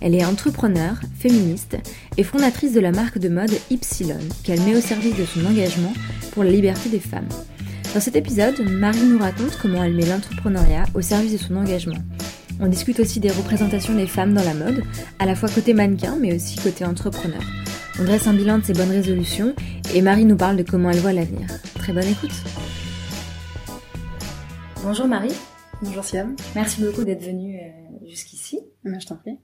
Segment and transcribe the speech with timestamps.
[0.00, 1.76] Elle est entrepreneur, féministe
[2.16, 5.92] et fondatrice de la marque de mode Ypsilon, qu'elle met au service de son engagement
[6.32, 7.28] pour la liberté des femmes.
[7.94, 11.96] Dans cet épisode, Marie nous raconte comment elle met l'entrepreneuriat au service de son engagement.
[12.60, 14.82] On discute aussi des représentations des femmes dans la mode,
[15.18, 17.42] à la fois côté mannequin mais aussi côté entrepreneur.
[17.98, 19.54] On dresse un bilan de ses bonnes résolutions
[19.94, 21.48] et Marie nous parle de comment elle voit l'avenir.
[21.74, 22.34] Très bonne écoute.
[24.82, 25.32] Bonjour Marie.
[25.82, 26.36] Bonjour Siam.
[26.54, 28.60] Merci beaucoup d'être venue euh, jusqu'ici.
[28.84, 29.38] Je t'en prie.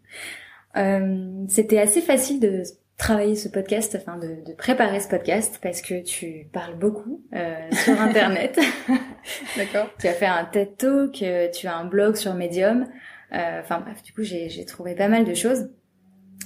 [0.77, 2.63] Euh, C'était assez facile de
[3.03, 7.57] travailler ce podcast, enfin de, de, préparer ce podcast parce que tu parles beaucoup euh,
[7.73, 8.59] sur Internet.
[9.57, 9.89] D'accord.
[9.99, 12.87] tu as fait un TED Talk, euh, tu as un blog sur Medium.
[13.33, 15.69] Euh, enfin bref, du coup j'ai trouvé pas mal de choses.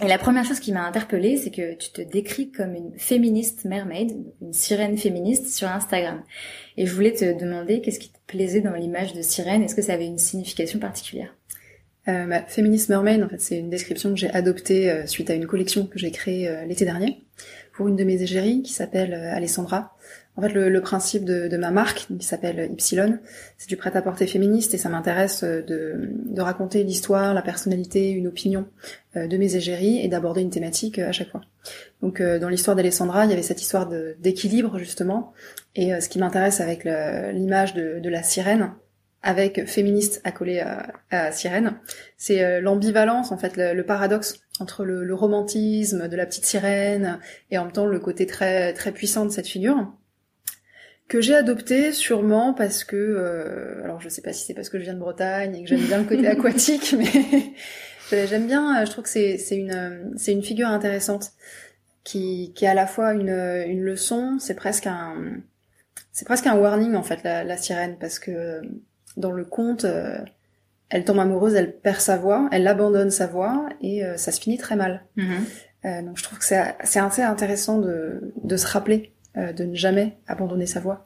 [0.03, 3.65] Et la première chose qui m'a interpellée, c'est que tu te décris comme une féministe
[3.65, 6.23] mermaid, une sirène féministe sur Instagram.
[6.77, 9.63] Et je voulais te demander qu'est-ce qui te plaisait dans l'image de sirène?
[9.63, 11.35] Est-ce que ça avait une signification particulière?
[12.09, 12.45] Euh, bah,
[12.89, 15.99] Mermaid, en fait, c'est une description que j'ai adoptée euh, suite à une collection que
[15.99, 17.25] j'ai créée euh, l'été dernier
[17.73, 19.97] pour une de mes égéries qui s'appelle euh, Alessandra.
[20.37, 23.19] En fait, le, principe de, ma marque, qui s'appelle Ypsilon,
[23.57, 28.67] c'est du prêt-à-porter féministe et ça m'intéresse de, raconter l'histoire, la personnalité, une opinion
[29.15, 31.41] de mes égéries et d'aborder une thématique à chaque fois.
[32.03, 35.33] Donc, dans l'histoire d'Alessandra, il y avait cette histoire d'équilibre justement,
[35.75, 38.75] et ce qui m'intéresse avec l'image de la sirène,
[39.27, 41.75] avec féministe accolé à, à sirène.
[42.17, 47.19] C'est euh, l'ambivalence, en fait, le, paradoxe entre le, le, romantisme de la petite sirène
[47.51, 49.93] et en même temps le côté très très puissant de cette figure
[51.09, 54.79] que j'ai adopté sûrement parce que euh, alors je sais pas si c'est parce que
[54.79, 58.91] je viens de Bretagne et que j'aime bien le côté aquatique mais j'aime bien je
[58.91, 61.33] trouve que c'est c'est une c'est une figure intéressante
[62.03, 65.43] qui qui est à la fois une une leçon c'est presque un
[66.13, 68.63] c'est presque un warning en fait la, la sirène parce que
[69.17, 70.19] dans le conte, euh,
[70.89, 74.41] elle tombe amoureuse, elle perd sa voix, elle abandonne sa voix et euh, ça se
[74.41, 75.05] finit très mal.
[75.17, 75.25] Mm-hmm.
[75.85, 80.17] Euh, donc je trouve que c'est assez intéressant de, de se rappeler de ne jamais
[80.29, 81.05] abandonner sa voix.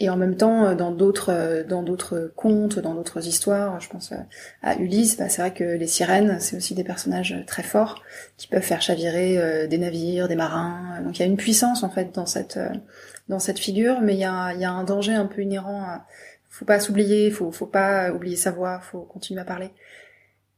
[0.00, 4.12] et en même temps, dans d'autres dans d'autres contes, dans d'autres histoires, je pense
[4.64, 8.02] à Ulysse, bah, c'est vrai que les sirènes, c'est aussi des personnages très forts
[8.36, 11.00] qui peuvent faire chavirer des navires, des marins.
[11.04, 12.58] Donc il y a une puissance en fait dans cette
[13.28, 16.06] dans cette figure, mais il y a, y a un danger un peu inhérent à,
[16.52, 19.70] faut pas s'oublier, faut faut pas oublier sa voix, faut continuer à parler.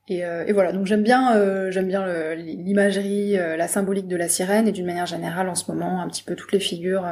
[0.08, 4.16] Et, euh, et voilà, donc j'aime bien euh, j'aime bien l'imagerie, euh, la symbolique de
[4.16, 7.06] la sirène et d'une manière générale en ce moment un petit peu toutes les figures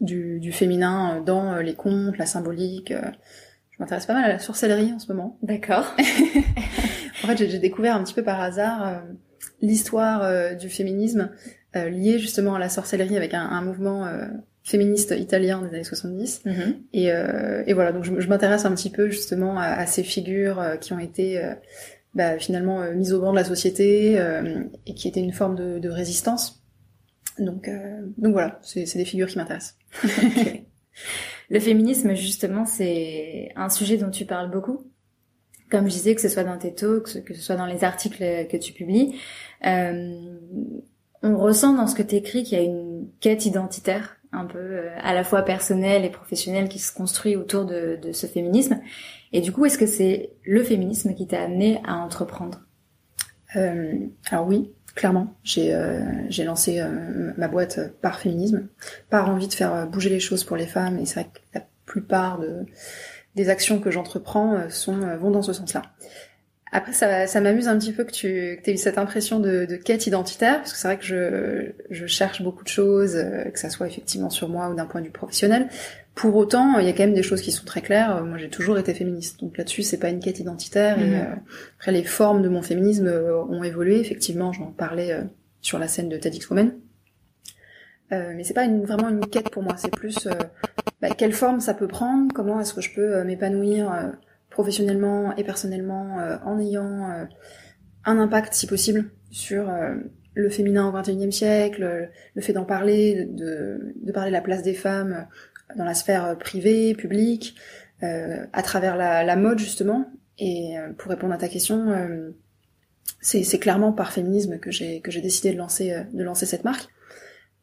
[0.00, 2.92] du, du, féminin dans les contes, la symbolique.
[2.92, 5.38] je m'intéresse pas mal à la sorcellerie en ce moment.
[5.42, 5.94] D'accord.
[5.98, 9.02] en fait, j'ai découvert un petit peu par hasard
[9.60, 11.30] l'histoire du féminisme
[11.74, 14.08] liée justement à la sorcellerie avec un, un mouvement
[14.64, 16.42] féministe italien des années 70.
[16.44, 16.76] Mm-hmm.
[16.94, 20.02] Et, euh, et, voilà, donc je, je m'intéresse un petit peu justement à, à ces
[20.02, 21.54] figures euh, qui ont été euh,
[22.14, 24.18] bah, finalement euh, mises au banc de la société
[24.86, 26.62] et qui étaient une forme de, de résistance.
[27.38, 27.68] Donc,
[28.16, 29.76] donc voilà, c'est des figures qui m'intéressent.
[31.50, 34.86] Le féminisme, justement, c'est un sujet dont tu parles beaucoup.
[35.68, 38.18] Comme je disais, que ce soit dans tes talks, que ce soit dans les articles
[38.18, 39.16] que tu publies,
[41.24, 44.58] on ressent dans ce que tu écris qu'il y a une quête identitaire un peu
[44.58, 48.80] euh, à la fois personnel et professionnel qui se construit autour de, ce féminisme.
[49.32, 52.60] Et du coup, est-ce que c'est le féminisme qui t'a amené à entreprendre?
[53.56, 53.94] Euh,
[54.30, 55.34] Alors oui, clairement.
[55.42, 56.02] J'ai euh,
[56.44, 56.84] lancé
[57.38, 58.68] ma boîte par féminisme,
[59.08, 60.98] par envie de faire bouger les choses pour les femmes.
[60.98, 62.66] Et c'est vrai que la plupart de,
[63.34, 64.66] des actions que j'entreprends
[65.20, 65.82] vont dans ce sens-là.
[66.76, 69.76] Après, ça, ça m'amuse un petit peu que tu aies eu cette impression de, de,
[69.76, 73.60] quête identitaire, parce que c'est vrai que je, je, cherche beaucoup de choses, euh, que
[73.60, 75.68] ça soit effectivement sur moi ou d'un point de vue professionnel.
[76.16, 78.24] Pour autant, il y a quand même des choses qui sont très claires.
[78.24, 80.98] Moi, j'ai toujours été féministe, donc là-dessus, c'est pas une quête identitaire.
[80.98, 81.14] Et mhm.
[81.14, 81.34] euh,
[81.78, 84.00] après, les formes de mon féminisme euh, ont évolué.
[84.00, 85.16] Effectivement, j'en parlais
[85.60, 86.72] sur la scène de TEDx Women.
[88.10, 89.76] mais c'est pas une, vraiment une quête pour moi.
[89.76, 90.26] C'est plus
[91.00, 93.92] bah, quelle forme ça peut prendre, comment est-ce que je peux m'épanouir
[94.54, 97.24] professionnellement et personnellement euh, en ayant euh,
[98.04, 99.96] un impact si possible sur euh,
[100.34, 103.80] le féminin au XXIe siècle, le fait d'en parler, de,
[104.12, 105.26] parler de la place des femmes
[105.76, 107.54] dans la sphère privée, publique,
[108.02, 110.10] à travers la, mode justement.
[110.38, 111.94] Et pour répondre à ta question,
[113.20, 115.56] c'est clairement par féminisme que j'ai décidé de
[116.24, 116.88] lancer cette marque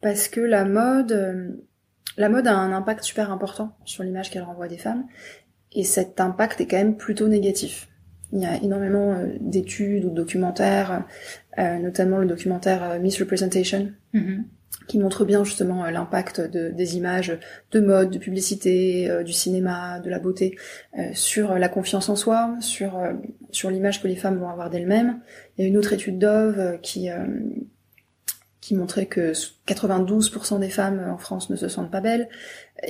[0.00, 1.62] parce que la mode,
[2.16, 5.06] la mode a un impact super important sur l'image qu'elle renvoie des femmes,
[5.74, 7.88] et cet impact est quand même plutôt négatif.
[8.32, 11.04] Il y a énormément euh, d'études ou de documentaires,
[11.58, 14.42] euh, notamment le documentaire Misrepresentation, mm
[14.88, 17.38] qui montre bien justement l'impact de, des images
[17.70, 20.56] de mode, de publicité, du cinéma, de la beauté
[21.12, 23.00] sur la confiance en soi, sur
[23.52, 25.20] sur l'image que les femmes vont avoir d'elles-mêmes.
[25.56, 27.08] Il y a une autre étude Dove qui
[28.62, 29.32] qui montrait que
[29.66, 32.28] 92% des femmes en France ne se sentent pas belles.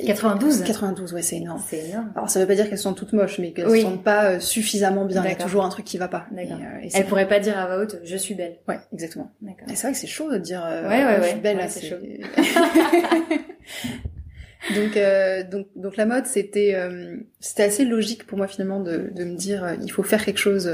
[0.06, 1.62] 92 92, ouais, c'est énorme.
[1.66, 2.12] C'est énorme.
[2.14, 4.32] Alors ça veut pas dire qu'elles sont toutes moches, mais qu'elles ne se sentent pas
[4.32, 5.24] euh, suffisamment bien.
[5.24, 6.26] Il y a toujours un truc qui va pas.
[6.30, 6.58] D'accord.
[6.60, 8.58] Euh, Elles pourraient pas dire à voix haute, je suis belle.
[8.68, 9.32] Ouais, exactement.
[9.40, 9.66] D'accord.
[9.70, 11.68] Et c'est vrai que c'est chaud de dire, euh, ouais, ouais, je suis belle, là,
[11.68, 11.96] c'est chaud.
[14.74, 19.10] donc, euh, donc, donc la mode, c'était, euh, c'était assez logique pour moi finalement de,
[19.14, 20.70] de me dire, il faut faire quelque chose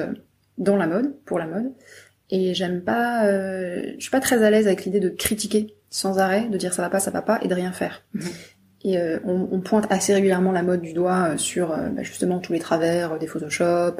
[0.59, 1.73] dans la mode, pour la mode.
[2.31, 6.19] Et j'aime pas, euh, je suis pas très à l'aise avec l'idée de critiquer sans
[6.19, 8.05] arrêt, de dire ça va pas, ça va pas, et de rien faire.
[8.15, 8.29] Mhm.
[8.85, 12.05] Et euh, on, on, pointe assez régulièrement la mode du doigt euh, sur euh, bah,
[12.05, 13.97] justement tous les travers des Photoshop,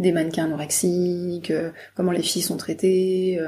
[0.00, 1.52] des mannequins anorexiques,
[1.94, 3.40] comment les filles sont traitées,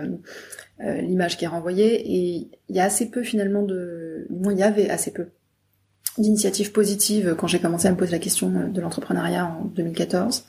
[0.79, 2.01] l'image qui est renvoyée.
[2.07, 5.29] Et il y a assez peu finalement de, moi il y avait assez peu
[6.17, 10.47] d'initiatives positives quand j'ai commencé à me poser la question de l'entrepreneuriat en 2014.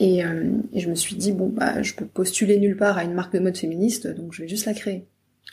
[0.00, 3.12] Euh, et, je me suis dit, bon, bah, je peux postuler nulle part à une
[3.12, 5.06] marque de mode féministe, donc je vais juste la créer.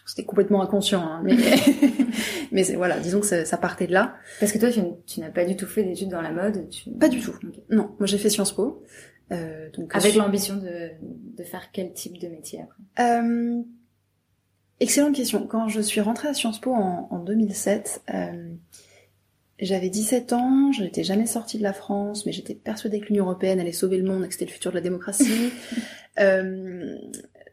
[0.05, 1.35] C'était complètement inconscient, hein, mais,
[2.51, 4.15] mais voilà, disons que ça, partait de là.
[4.39, 4.69] Parce que toi,
[5.05, 6.69] tu, n'as pas du tout fait d'études dans la mode
[6.99, 7.33] Pas du tout.
[7.69, 8.83] Non, moi j'ai fait Sciences Po.
[9.33, 13.03] Euh, donc, Avec l'ambition de, de faire quel type de métier après?
[13.03, 13.61] Euh,
[14.79, 15.47] Excellente question.
[15.47, 18.53] Quand je suis rentrée à Sciences Po en, en 2007, euh,
[19.59, 23.25] j'avais 17 ans, je n'étais jamais sortie de la France, mais j'étais persuadée que l'Union
[23.25, 25.51] Européenne allait sauver le monde et que c'était le futur de la démocratie.
[26.19, 26.95] euh,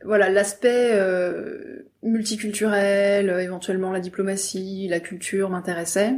[0.05, 6.15] voilà, l'aspect euh, multiculturel, éventuellement la diplomatie, la culture m'intéressait.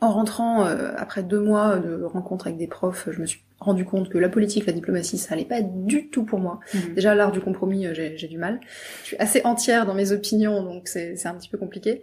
[0.00, 3.84] En rentrant, euh, après deux mois de rencontres avec des profs, je me suis rendu
[3.84, 6.60] compte que la politique, la diplomatie, ça allait pas du tout pour moi.
[6.74, 6.78] Mmh.
[6.94, 8.60] Déjà, l'art du compromis, euh, j'ai du mal.
[9.02, 12.02] Je suis assez entière dans mes opinions, donc c'est un petit peu compliqué.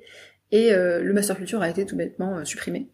[0.51, 2.87] Et euh, le master culture a été tout bêtement euh, supprimé.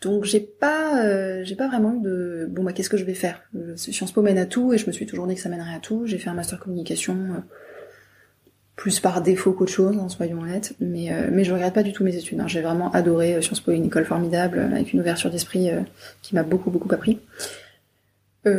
[0.00, 3.14] Donc j'ai pas euh, j'ai pas vraiment eu de bon bah qu'est-ce que je vais
[3.14, 3.42] faire?
[3.76, 5.78] Sciences Po mène à tout et je me suis toujours dit que ça mènerait à
[5.78, 6.06] tout.
[6.06, 7.44] J'ai fait un master communication
[8.74, 10.74] plus par défaut qu'autre chose, hein, soyons honnêtes.
[10.80, 12.40] Mais mais je regrette pas du tout mes études.
[12.40, 12.48] Hein.
[12.48, 15.70] J'ai vraiment adoré Sciences Po, une école formidable avec une ouverture d'esprit
[16.20, 17.20] qui m'a beaucoup beaucoup appris.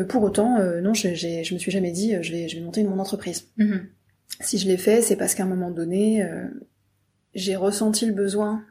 [0.07, 3.49] pour autant, non, je me suis jamais dit je vais je vais monter mon entreprise.
[3.59, 3.81] Mm-hmm.
[4.39, 6.25] Si je l'ai fait, c'est parce qu'à un moment donné,
[7.33, 8.63] j'ai ressenti le besoin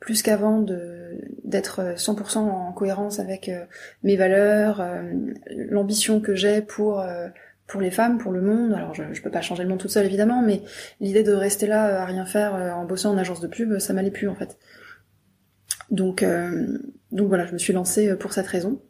[0.00, 3.64] plus qu'avant de d'être 100% en cohérence avec euh,
[4.02, 5.02] mes valeurs, euh,
[5.70, 7.28] l'ambition que j'ai pour euh,
[7.66, 8.72] pour les femmes, pour le monde.
[8.72, 10.62] Alors je, je peux pas changer le monde toute seule évidemment, mais
[11.00, 14.10] l'idée de rester là à rien faire en bossant en agence de pub, ça m'allait
[14.10, 14.58] plus en fait.
[15.90, 16.24] Donc
[17.12, 18.80] donc voilà, je me suis lancée pour cette raison,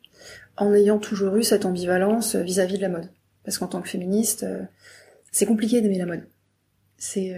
[0.57, 3.09] en ayant toujours eu cette ambivalence vis-à-vis -vis de la mode,
[3.45, 4.47] parce qu'en tant que féministe,
[5.31, 6.25] c'est compliqué d'aimer la mode.
[6.97, 7.35] C'est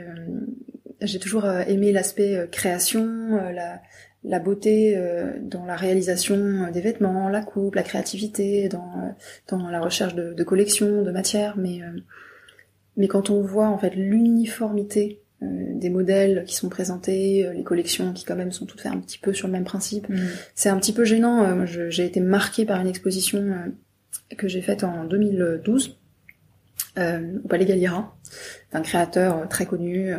[1.07, 3.05] j'ai toujours euh, aimé l'aspect euh, création,
[3.39, 3.81] euh, la,
[4.23, 4.99] la beauté
[5.43, 9.15] dans la réalisation des vêtements, la coupe, la créativité, dans,
[9.49, 11.81] dans la recherche de, de collections, de matières, mais,
[12.97, 18.25] mais quand on voit en fait l'uniformité des modèles qui sont présentés, les collections qui
[18.25, 20.17] quand même sont toutes faites un petit peu sur le même principe, mmh.
[20.55, 21.67] c'est un petit peu gênant.
[21.67, 23.55] J'ai été marquée par une exposition
[24.39, 25.99] que j'ai faite en 2012
[26.97, 28.17] au Palais Galliera,
[28.73, 30.15] d'un créateur très connu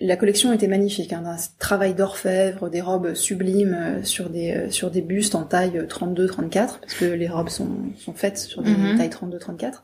[0.00, 4.70] la collection était magnifique, hein, d'un travail d'orfèvre, des robes sublimes euh, sur des euh,
[4.70, 8.70] sur des bustes en taille 32-34 parce que les robes sont sont faites sur des
[8.70, 8.96] mhm.
[8.96, 9.82] tailles 32-34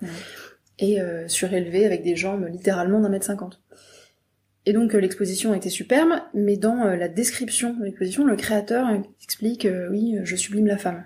[0.79, 3.63] et euh, surélevées avec des jambes littéralement d'un mètre cinquante.
[4.65, 8.89] Et donc l'exposition était superbe, mais dans la description de l'exposition, le créateur
[9.23, 11.05] explique oui, je sublime la femme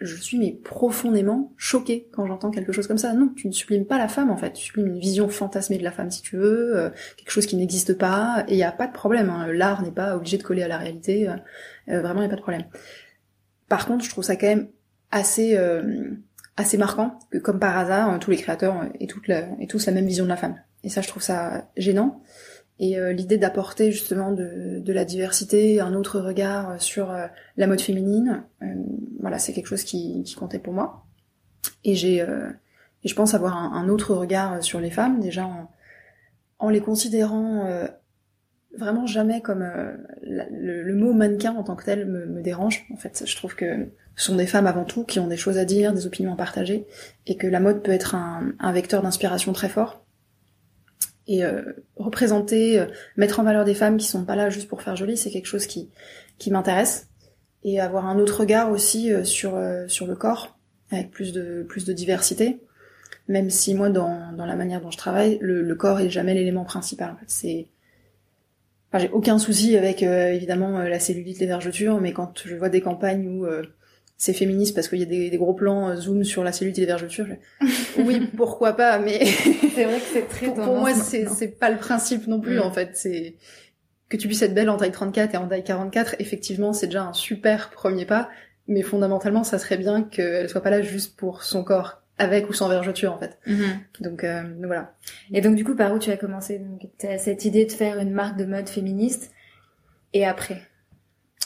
[0.00, 3.12] je suis mais profondément choquée quand j'entends quelque chose comme ça.
[3.14, 5.84] Non, tu ne sublimes pas la femme en fait, tu sublimes une vision fantasmée de
[5.84, 8.72] la femme si tu veux, euh, quelque chose qui n'existe pas, et il n'y a
[8.72, 9.30] pas de problème.
[9.30, 9.46] Hein.
[9.52, 11.36] L'art n'est pas obligé de coller à la réalité, euh,
[11.88, 12.64] euh, vraiment il n'y a pas de problème.
[13.68, 14.68] Par contre, je trouve ça quand même
[15.10, 15.56] assez
[16.56, 19.92] assez marquant que comme par hasard, tous les créateurs aient, toute la, aient tous la
[19.92, 20.56] même vision de la femme.
[20.84, 22.22] Et ça, je trouve ça gênant.
[22.80, 27.26] Et euh, l'idée d'apporter justement de, de, la diversité, un autre regard sur euh,
[27.56, 28.66] la mode féminine, euh,
[29.20, 31.06] voilà, c'est quelque chose qui, qui, comptait pour moi.
[31.84, 35.70] Et j'ai, et je pense avoir un, un, autre regard sur les femmes, déjà en,
[36.58, 37.88] en les considérant
[38.76, 39.64] vraiment jamais comme
[40.22, 42.86] le, le, mot mannequin en tant que tel me, me, dérange.
[42.92, 45.56] En fait, je trouve que ce sont des femmes avant tout qui ont des choses
[45.56, 46.86] à dire, des opinions à partager,
[47.26, 50.03] et que la mode peut être un, un vecteur d'inspiration très fort
[51.26, 51.42] Et
[51.96, 52.84] représenter,
[53.16, 55.46] mettre en valeur des femmes qui sont pas là juste pour faire joli, c'est quelque
[55.46, 55.90] chose qui
[56.38, 57.08] qui m'intéresse.
[57.62, 60.58] Et avoir un autre regard aussi sur sur le corps
[60.90, 62.60] avec plus de plus de diversité.
[63.26, 66.34] Même si moi dans, dans la manière dont je travaille le, le corps est jamais
[66.34, 67.68] l'élément principal c'est
[68.92, 72.82] enfin, j'ai aucun souci avec évidemment la cellulite les vergetures mais quand je vois des
[72.82, 73.46] campagnes où
[74.16, 76.78] c'est féministe parce qu'il y a des, des, gros plans euh, zoom sur la cellulite
[76.78, 77.26] et les vergetures.
[77.98, 81.70] oui, pourquoi pas, mais c'est vrai que c'est très pour, pour moi c'est c'est pas
[81.70, 82.62] le principe non plus mm.
[82.62, 82.90] en fait.
[82.94, 83.34] C'est
[84.08, 87.04] que tu puisses être belle en taille 34 et en taille 44, effectivement, c'est déjà
[87.04, 88.28] un super premier pas,
[88.68, 92.52] mais fondamentalement, ça serait bien qu'elle soit pas là juste pour son corps, avec ou
[92.52, 93.38] sans vergeture en fait.
[93.46, 94.02] Mm-hmm.
[94.02, 94.94] Donc, euh, donc, voilà.
[95.32, 96.60] Et donc du coup, par où tu as commencé?
[96.60, 99.32] Donc, cette idée de faire une marque de mode féministe
[100.12, 100.62] et après?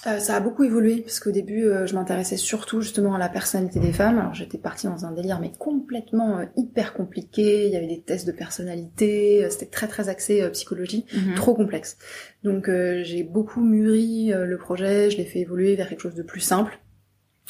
[0.07, 3.29] Euh, ça a beaucoup évolué parce qu'au début, euh, je m'intéressais surtout justement à la
[3.29, 4.19] personnalité des femmes.
[4.19, 7.67] Alors j'étais partie dans un délire mais complètement euh, hyper compliqué.
[7.67, 11.35] Il y avait des tests de personnalité, c'était très très axé psychologie, mhm.
[11.35, 11.99] trop complexe.
[12.45, 12.71] Donc
[13.03, 16.79] j'ai beaucoup mûri le projet, je l'ai fait évoluer vers quelque chose de plus simple.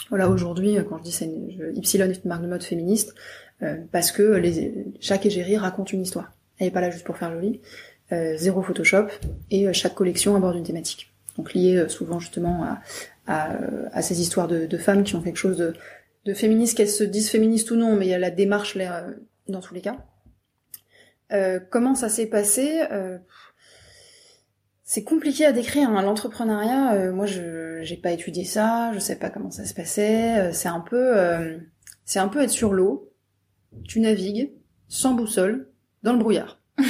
[0.09, 1.31] Voilà, aujourd'hui, quand je dis c'est
[1.75, 3.15] Ypsilon est une marque de mode féministe,
[3.93, 6.33] parce que les, chaque égérie raconte une histoire.
[6.59, 7.61] Elle est pas là juste pour faire joli.
[8.11, 9.09] zéro Photoshop
[9.51, 11.08] et chaque collection aborde une thématique
[11.39, 12.67] donc liées euh, souvent justement
[13.27, 17.71] à, ces histoires de, femmes qui ont quelque chose de, féministe, qu'elles se disent féministes
[17.71, 19.15] ou non, mais il y a la démarche euh,
[19.49, 19.97] dans tous les cas.
[21.33, 22.83] Euh, comment ça s'est passé
[24.85, 25.89] C'est compliqué à décrire.
[25.89, 26.03] Hein.
[26.03, 30.53] L'entrepreneuriat, moi, je j'ai pas étudié ça, je sais pas comment ça se passait.
[30.53, 31.15] c'est un peu,
[32.05, 33.13] c'est un peu être sur l'eau.
[33.85, 34.53] Tu navigues
[34.89, 35.71] sans boussole
[36.03, 36.61] dans le brouillard.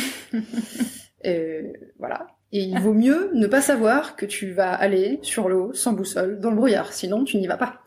[1.99, 2.38] voilà.
[2.53, 6.41] Et il vaut mieux ne pas savoir que tu vas aller sur l'eau sans boussole
[6.41, 7.83] dans le brouillard, sinon tu n'y vas pas.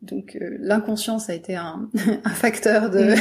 [0.00, 1.90] Donc euh, l'inconscience a été un,
[2.24, 3.14] un facteur de,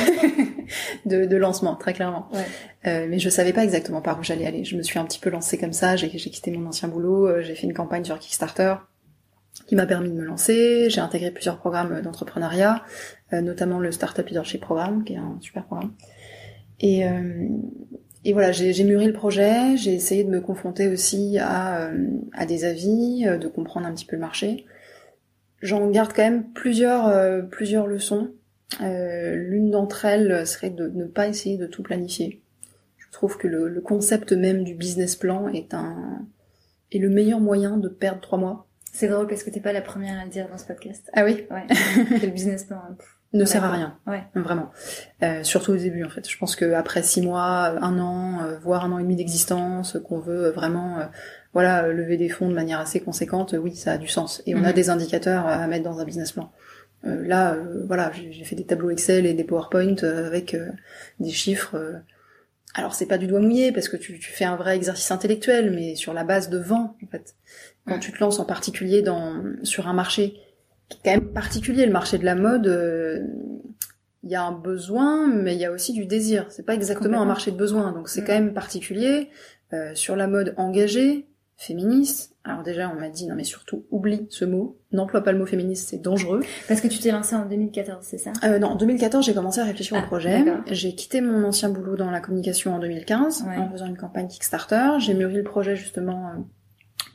[1.06, 2.30] de, de, lancement, très clairement.
[2.32, 2.46] Ouais.
[2.86, 4.64] Euh, mais je savais pas exactement par où j'allais aller.
[4.64, 5.96] Je me suis un petit peu lancée comme ça.
[5.96, 7.28] J'ai quitté mon ancien boulot.
[7.28, 8.76] Euh, j'ai fait une campagne sur Kickstarter
[9.66, 10.90] qui m'a permis de me lancer.
[10.90, 12.84] J'ai intégré plusieurs programmes d'entrepreneuriat,
[13.34, 15.94] euh, notamment le Startup Leadership Programme, qui est un super programme.
[16.80, 17.48] Et, euh,
[18.24, 22.46] et voilà, j'ai mûri le projet, j'ai essayé de me confronter aussi à, euh, à
[22.46, 24.66] des avis, euh, de comprendre un petit peu le marché.
[25.62, 28.32] J'en garde quand même plusieurs, euh, plusieurs leçons.
[28.82, 32.42] L'une d'entre elles serait de ne pas essayer de tout planifier.
[32.98, 36.28] Je trouve que le, le, concept même du business plan est un
[36.92, 38.68] est le meilleur moyen de perdre trois mois.
[38.92, 41.10] C'est drôle parce que t'es pas la première à le dire dans ce podcast.
[41.14, 41.46] Ah oui?
[41.50, 41.66] Ouais.
[42.22, 42.78] le business plan.
[42.78, 42.98] Hein
[43.34, 43.98] ne sert à rien.
[44.08, 44.24] Ouais.
[44.36, 44.72] Vraiment.
[45.24, 46.30] Euh, surtout au début, en fait.
[46.30, 49.98] Je pense que après six mois, un an, euh, voire un an et demi d'existence,
[50.08, 51.06] qu'on veut vraiment, euh,
[51.54, 54.42] voilà, lever des fonds de manière assez conséquente, oui, ça a du sens.
[54.46, 54.74] Et on a mhm.
[54.74, 56.52] des indicateurs à mettre dans un business plan.
[57.04, 57.58] là,
[57.88, 60.56] voilà, j'ai fait des tableaux Excel et des PowerPoint avec
[61.20, 61.76] des chiffres.
[62.74, 65.72] alors c'est pas du doigt mouillé parce que tu, tu, fais un vrai exercice intellectuel,
[65.72, 67.36] mais sur la base de vent, en fait.
[67.88, 70.42] Quand tu te lances en particulier dans sur un marché
[70.90, 71.86] qui est quand même particulier.
[71.86, 73.20] Le marché de la mode, euh,
[74.24, 76.46] il y a un besoin, mais il y a aussi du désir.
[76.50, 78.26] C'est pas exactement un marché de besoin, donc c'est mm.
[78.26, 79.30] quand même particulier.
[79.74, 81.28] Euh, sur la mode engagée,
[81.58, 82.36] féministe.
[82.44, 85.46] Alors déjà, on m'a dit non mais surtout oublie ce mot, n'emploie pas le mot
[85.46, 86.42] féministe, c'est dangereux.
[86.68, 88.32] Parce que tu t'es lancée en 2014, c'est ça?
[88.44, 90.46] Euh, Non, en 2014, j'ai commencé à réfléchir au ah, projet.
[90.68, 95.00] J'ai quitté mon ancien boulot dans la communication en 2015 en faisant une campagne Kickstarter.
[95.00, 96.40] J'ai mûri le projet justement euh,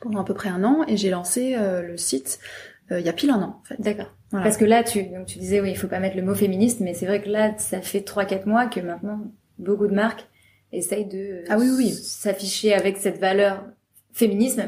[0.01, 3.09] pendant à peu près un an et j'ai lancé euh, le site euh, il y
[3.09, 3.59] a pile un an.
[3.61, 3.79] En fait.
[3.79, 4.13] D'accord.
[4.31, 6.79] Parce que là, tu, donc tu disais, oui, il faut pas mettre le mot féministe,
[6.79, 9.19] mais c'est vrai que là, ça fait 3-4 mois que maintenant,
[9.59, 10.27] beaucoup de marques
[10.71, 11.91] essayent de ah oui, oui.
[11.91, 13.63] s'afficher avec cette valeur
[14.11, 14.63] féminisme,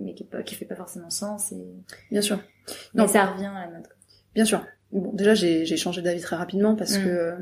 [0.00, 1.50] mais qui, qui fait pas forcément sens.
[1.50, 1.66] Et...
[2.12, 2.40] Bien sûr.
[2.94, 3.88] Mais ça revient à la mode.
[4.34, 4.64] Bien sûr.
[4.92, 7.04] Bon, déjà, j'ai changé d'avis très rapidement parce mm.
[7.04, 7.08] que...
[7.08, 7.36] Euh,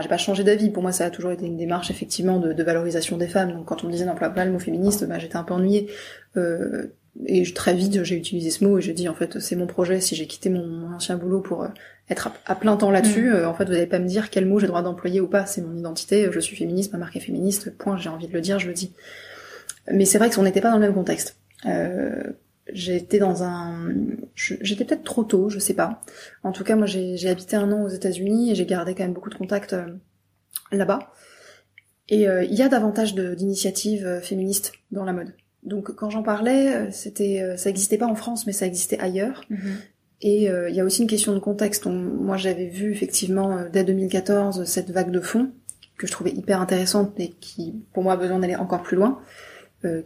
[0.00, 0.70] j'ai pas changé d'avis.
[0.70, 3.52] Pour moi, ça a toujours été une démarche effectivement de, de valorisation des femmes.
[3.52, 5.90] Donc, quand on me disait n'emploie pas le mot féministe, bah, j'étais un peu ennuyée.
[6.36, 6.94] Euh,
[7.26, 10.00] et très vite j'ai utilisé ce mot et j'ai dit en fait c'est mon projet.
[10.00, 11.68] Si j'ai quitté mon, ancien boulot pour euh,
[12.10, 13.34] être à, plein temps là-dessus mm.
[13.34, 15.46] euh, en fait vous n'allez pas me dire quel mot j'ai droit d'employer ou pas.
[15.46, 16.28] C'est mon identité.
[16.30, 17.76] Je suis féministe ma marque est féministe.
[17.76, 17.96] Point.
[17.96, 18.92] J'ai envie de le dire je le dis.
[19.90, 22.22] Mais c'est vrai qu'on n'était pas dans le même contexte euh,
[22.72, 23.88] j'étais dans un
[24.36, 26.02] j'étais peut-être trop tôt je sais pas.
[26.44, 29.14] En tout cas moi j'ai habité un an aux États-Unis et j'ai gardé quand même
[29.14, 29.74] beaucoup de contacts
[30.70, 31.10] là-bas.
[32.10, 35.32] Et il y a davantage d'initiatives féministes dans la mode
[35.64, 38.98] donc quand j'en parlais, euh, c'était, euh, ça existait pas en France, mais ça existait
[38.98, 39.44] ailleurs.
[39.50, 39.76] Mhm.
[40.20, 41.86] Et euh, il y a aussi une question de contexte.
[41.86, 45.52] moi, j'avais vu effectivement dès 2014 cette vague de fond
[45.96, 49.20] que je trouvais hyper intéressante et qui, pour moi, a besoin d'aller encore plus loin.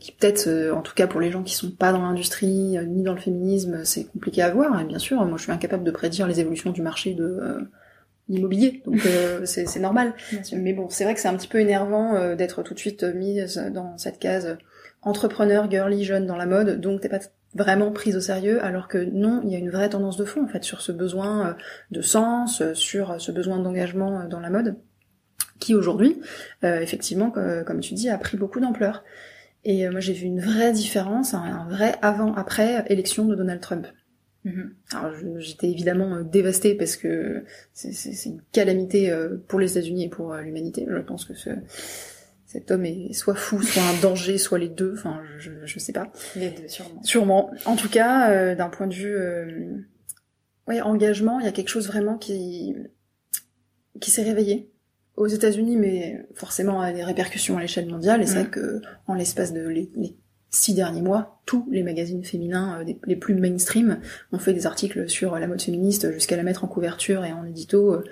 [0.00, 3.14] qui peut-être, en tout cas pour les gens qui sont pas dans l'industrie ni dans
[3.14, 4.78] le féminisme, c'est compliqué à voir.
[4.80, 7.66] Et bien sûr, moi, je suis incapable de prédire les évolutions du marché de
[8.28, 9.00] l'immobilier, donc
[9.44, 10.14] c'est normal.
[10.52, 13.56] Mais bon, c'est vrai que c'est un petit peu énervant d'être tout de suite mise
[13.72, 14.58] dans cette case
[15.02, 17.20] entrepreneur, girly, jeune dans la mode, donc t'es pas
[17.54, 20.44] vraiment prise au sérieux, alors que non, il y a une vraie tendance de fond
[20.44, 21.56] en fait sur ce besoin
[21.90, 24.76] de sens, sur ce besoin d'engagement dans la mode
[25.62, 26.20] qui aujourd'hui,
[26.64, 29.04] euh, effectivement, comme tu dis, a pris beaucoup d'ampleur.
[29.64, 33.86] Et euh, moi, j'ai vu une vraie différence, un, vrai avant-après élection de Donald Trump.
[34.44, 34.70] Mm-hmm.
[34.96, 39.16] Alors, j'étais évidemment euh, dévastée parce que c'est une calamité
[39.46, 40.84] pour les États-Unis et pour l'humanité.
[40.88, 41.50] Je pense que ce,
[42.52, 44.92] cet homme est soit fou, soit un danger, soit les deux.
[44.98, 46.12] Enfin, je, je sais pas.
[46.36, 47.02] Les deux, sûrement.
[47.02, 47.50] Sûrement.
[47.64, 49.70] En tout cas, d'un point de vue, euh,
[50.68, 52.76] ouais, engagement, il y a quelque chose vraiment qui
[54.00, 54.70] qui s'est réveillé
[55.16, 58.20] aux États-Unis, mais forcément a des répercussions à l'échelle mondiale.
[58.20, 58.50] Et c'est vrai mm.
[58.50, 59.90] que en l'espace de les,
[60.50, 65.08] six derniers mois, tous les magazines féminins euh, les plus mainstream ont fait des articles
[65.08, 68.02] sur la mode féministe jusqu'à la mettre en couverture et en édito.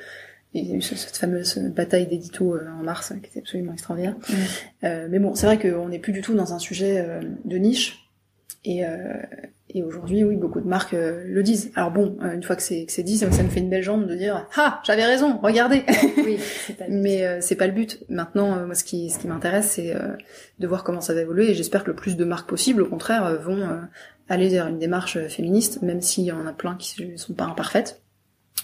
[0.54, 3.72] Euh, il y a eu cette fameuse bataille d'édito euh, en mars qui était absolument
[3.72, 4.16] extraordinaire.
[4.82, 5.08] Mm.
[5.08, 8.08] mais bon, c'est vrai qu'on n'est plus du tout dans un sujet de niche.
[8.64, 8.84] Et,
[9.72, 11.70] et aujourd'hui, oui, beaucoup de marques euh, le disent.
[11.76, 14.16] Alors bon, euh, une fois que c'est dit, ça, me fait une belle jambe de
[14.16, 15.84] dire ah j'avais raison, regardez.
[16.16, 16.38] Oui,
[16.88, 18.02] Mais euh, c'est pas le but.
[18.08, 19.94] Maintenant, moi, ce qui ce qui m'intéresse, c'est
[20.58, 21.50] de voir comment ça va évoluer.
[21.50, 23.68] Et j'espère que le plus de marques possibles, au contraire, vont
[24.28, 27.44] aller vers une démarche féministe, même s'il y en a plein qui ne sont pas
[27.44, 28.02] imparfaites.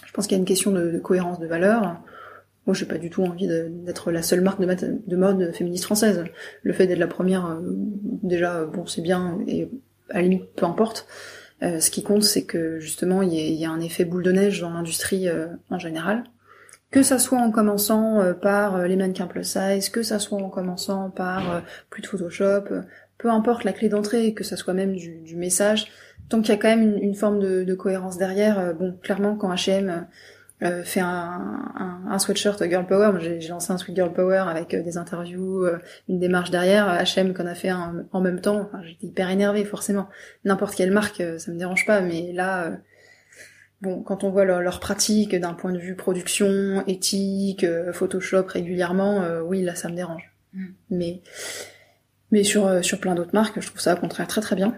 [0.05, 2.01] Je pense qu'il y a une question de, cohérence de valeurs.
[2.65, 6.25] Moi, j'ai pas du tout envie d'être la seule marque de, de mode féministe française.
[6.63, 9.69] Le fait d'être la première, déjà, bon, c'est bien et
[10.09, 11.07] à la limite, peu importe.
[11.63, 14.61] Euh, ce qui compte, c'est que justement, il y, a un effet boule de neige
[14.61, 16.23] dans l'industrie euh, en général.
[16.91, 20.49] Que ça soit en commençant euh, par les mannequins plus size, que ça soit en
[20.49, 22.65] commençant par plus de Photoshop,
[23.17, 25.87] peu importe la clé d'entrée, que ça soit même du message,
[26.29, 29.35] tant qu'il y a quand même une, une forme de, de, cohérence derrière, bon, clairement,
[29.35, 30.07] quand H&M
[30.63, 33.19] euh, fait un, un, un, sweatshirt Girl Power.
[33.19, 35.77] J'ai lancé un sweat Girl Power avec euh, des interviews, euh,
[36.09, 36.87] une démarche derrière.
[36.87, 38.61] H&M qu'on a fait un, en même temps.
[38.61, 40.09] Enfin, j'étais hyper énervée forcément.
[40.45, 42.71] N'importe quelle marque, ça me dérange pas, mais là,
[43.81, 47.63] bon, quand on voit leur, leur pratique d'un point de vue production, éthique,
[47.93, 50.33] Photoshop régulièrement, oui, là, ça me dérange.
[50.53, 50.65] Mm.
[50.89, 51.21] Mais
[52.31, 54.77] mais sur sur plein d'autres marques, je trouve ça au contraire très très bien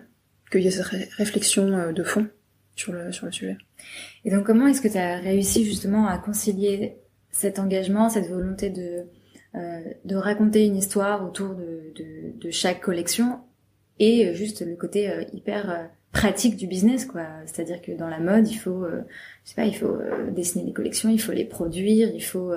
[0.49, 2.27] qu'il y ait cette réflexion de fond
[2.75, 3.57] sur le sur le sujet.
[4.25, 6.97] Et donc, comment est-ce que tu as réussi justement à concilier
[7.31, 9.05] cet engagement, cette volonté de,
[9.55, 13.39] euh, de raconter une histoire autour de, de, de, chaque collection
[13.99, 17.27] et juste le côté euh, hyper euh, pratique du business, quoi?
[17.45, 19.01] C'est-à-dire que dans la mode, il faut, euh,
[19.43, 19.97] je sais pas, il faut
[20.31, 22.51] dessiner les collections, il faut les produire, il faut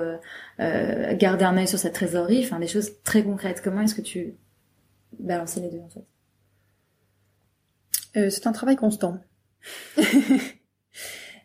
[0.57, 3.61] garder un œil sur sa trésorerie, enfin des choses très concrètes.
[3.63, 4.33] Comment est-ce que tu
[5.19, 6.03] balances les deux en fait?
[8.13, 9.19] C'est un travail constant.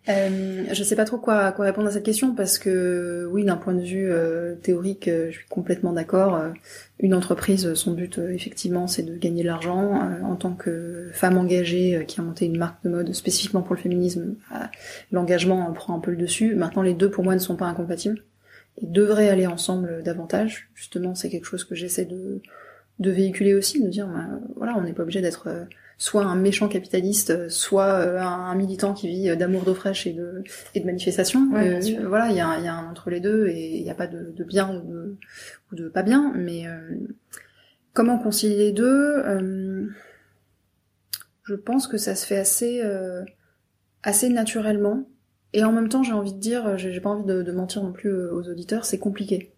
[0.09, 3.57] Euh, je sais pas trop quoi, quoi répondre à cette question parce que oui, d'un
[3.57, 6.35] point de vue euh, théorique, euh, je suis complètement d'accord.
[6.35, 6.48] Euh,
[6.98, 10.00] une entreprise, son but effectivement, c'est de gagner de l'argent.
[10.24, 13.81] en tant que femme engagée qui a monté une marque de mode spécifiquement pour le
[13.81, 14.35] féminisme,
[15.12, 16.54] l'engagement prend un peu le dessus.
[16.54, 18.24] Maintenant, les deux pour moi ne sont pas incompatibles
[18.81, 20.70] et devraient aller ensemble davantage.
[20.74, 22.40] Justement, c'est quelque chose que j'essaie de,
[22.98, 24.26] de véhiculer aussi, de dire, bah,
[24.57, 25.48] voilà, on n'est pas obligé d'être
[25.98, 30.44] soit un méchant capitaliste, soit euh, un, militant qui vit d'amour d'eau fraîche et de,
[30.74, 31.50] et de manifestation.
[31.56, 33.96] Euh, voilà, il y a, y a, un entre les deux et il n'y a
[33.96, 35.16] pas de, de, bien ou de,
[35.72, 36.32] ou de pas bien.
[36.37, 36.78] Mais euh,
[37.92, 39.90] comment concilier les deux
[41.42, 42.80] Je pense que ça se fait assez,
[44.04, 45.08] assez naturellement.
[45.52, 47.92] Et en même temps, j'ai envie de dire, j'ai pas envie de, de mentir non
[47.92, 49.52] plus aux auditeurs, c'est compliqué.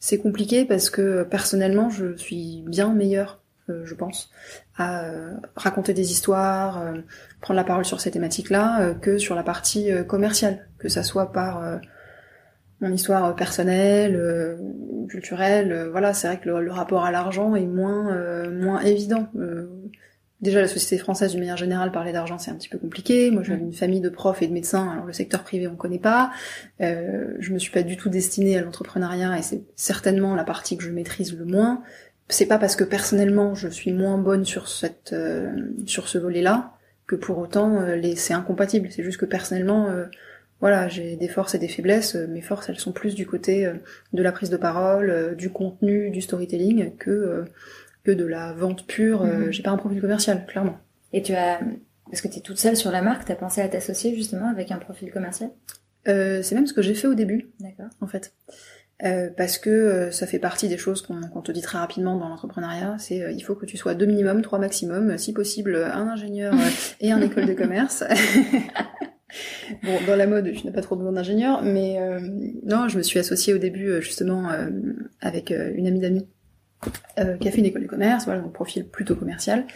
[0.00, 4.30] C'est compliqué parce que personnellement, je suis bien meilleure je pense,
[4.76, 7.00] à euh, raconter des histoires, euh,
[7.40, 11.80] prendre la parole sur ces thématiques-là, que sur la partie commerciale, que ça soit par
[12.80, 14.58] mon histoire personnelle,
[15.08, 15.88] culturelle.
[15.90, 19.28] voilà, c'est vrai que le, rapport à l'argent est moins moins évident.
[20.42, 23.30] Déjà, la société française, d'une manière générale, parler d'argent, c'est un petit peu compliqué.
[23.30, 26.00] Moi, j'ai une famille de profs et de médecins, alors le secteur privé, on connaît
[26.00, 26.32] pas.
[26.80, 30.76] Euh, je me suis pas du tout destinée à l'entrepreneuriat, et c'est certainement la partie
[30.76, 31.84] que je maîtrise le moins
[32.32, 35.52] c'est pas parce que personnellement je suis moins bonne sur cette euh,
[35.86, 36.72] sur ce volet-là
[37.06, 38.88] que pour autant euh, les c'est incompatible.
[38.90, 40.06] C'est juste que personnellement euh,
[40.60, 42.14] voilà, j'ai des forces et des faiblesses.
[42.14, 43.68] Mes forces, elles sont plus du côté
[44.12, 47.44] de la prise de parole, du contenu, du storytelling que
[48.04, 49.24] que de la vente pure.
[49.24, 49.50] Mhm.
[49.50, 50.78] J'ai pas un profil commercial, clairement.
[51.12, 51.58] Et tu as
[52.06, 54.48] parce que tu es toute seule sur la marque, tu as pensé à t'associer justement
[54.48, 55.50] avec un profil commercial?
[56.06, 57.50] C'est même ce que j'ai fait au début.
[57.58, 57.90] D'accord.
[58.00, 58.32] En fait.
[59.04, 62.28] Euh, parce que euh, ça fait partie des choses qu'on te dit très rapidement dans
[62.28, 66.06] l'entrepreneuriat, c'est euh, il faut que tu sois deux minimum, trois maximum, si possible un
[66.06, 66.54] ingénieur
[67.00, 68.04] et un école de commerce.
[69.82, 72.20] bon, dans la mode, je n'ai pas trop besoin d'ingénieur, mais euh,
[72.64, 74.70] non, je me suis associée au début euh, justement euh,
[75.20, 76.28] avec une amie d'amis
[77.40, 79.66] qui a fait une école de commerce, voilà, donc profil plutôt commercial,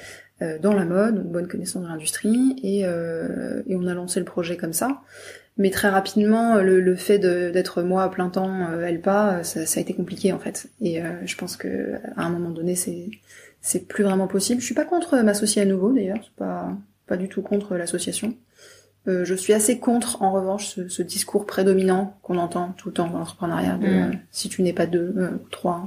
[0.41, 4.57] dans la mode, donc bonne connaissance de l'industrie, et, et on a lancé le projet
[4.57, 5.03] comme ça.
[5.59, 9.79] Mais très rapidement, le, le fait d'être moi à plein temps, elle pas, ça, ça,
[9.79, 10.69] a été compliqué en fait.
[10.83, 13.09] Et je pense que à un moment donné, c'est
[13.63, 14.61] c'est plus vraiment possible.
[14.61, 18.35] Je suis pas contre m'associer à nouveau d'ailleurs, pas pas du tout contre l'association.
[19.09, 22.95] Euh, je suis assez contre, en revanche, ce, ce discours prédominant qu'on entend tout le
[22.95, 23.77] temps dans l'entrepreneuriat.
[23.77, 23.85] Mm.
[23.85, 25.87] Euh, si tu n'es pas deux, euh, trois,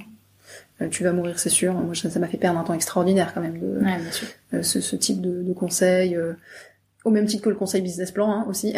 [0.82, 1.74] euh, tu vas mourir, c'est sûr.
[1.74, 5.20] Moi, ça m'a fait perdre un temps extraordinaire quand même de ouais, ce, ce, type
[5.20, 6.18] de, de conseil,
[7.06, 8.74] au même titre que le conseil business plan hein, aussi.